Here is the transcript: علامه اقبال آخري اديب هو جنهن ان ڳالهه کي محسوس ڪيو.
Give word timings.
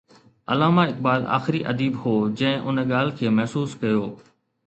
علامه 0.51 0.83
اقبال 0.91 1.21
آخري 1.37 1.61
اديب 1.71 1.93
هو 2.03 2.15
جنهن 2.41 2.65
ان 2.67 2.77
ڳالهه 2.91 3.17
کي 3.19 3.27
محسوس 3.41 3.71
ڪيو. 3.85 4.03